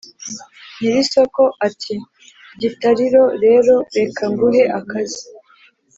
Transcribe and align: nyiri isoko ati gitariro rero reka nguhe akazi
nyiri 0.77 0.97
isoko 1.05 1.41
ati 1.67 1.93
gitariro 2.61 3.23
rero 3.43 3.75
reka 3.97 4.23
nguhe 4.31 4.63
akazi 4.79 5.23